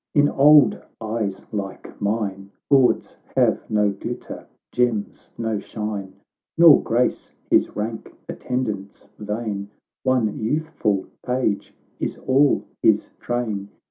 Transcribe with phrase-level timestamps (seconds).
[0.15, 6.15] in old eyes like mine, Gauds have no glitter, gems no shine;
[6.57, 9.69] Nor grace his rank attendants vain,
[10.01, 13.69] One youthful page is all his train.